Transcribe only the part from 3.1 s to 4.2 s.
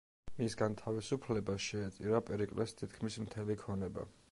მთელი ქონება.